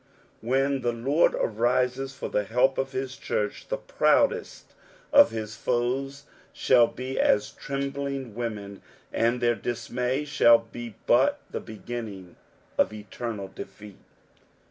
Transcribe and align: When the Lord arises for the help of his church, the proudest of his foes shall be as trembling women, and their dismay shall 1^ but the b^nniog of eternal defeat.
When 0.41 0.81
the 0.81 0.93
Lord 0.93 1.35
arises 1.35 2.11
for 2.11 2.27
the 2.27 2.43
help 2.43 2.79
of 2.79 2.91
his 2.91 3.15
church, 3.15 3.67
the 3.67 3.77
proudest 3.77 4.73
of 5.13 5.29
his 5.29 5.55
foes 5.55 6.23
shall 6.51 6.87
be 6.87 7.19
as 7.19 7.51
trembling 7.51 8.33
women, 8.33 8.81
and 9.13 9.41
their 9.41 9.53
dismay 9.53 10.25
shall 10.25 10.65
1^ 10.73 10.95
but 11.05 11.41
the 11.51 11.61
b^nniog 11.61 12.33
of 12.79 12.91
eternal 12.91 13.49
defeat. 13.49 13.99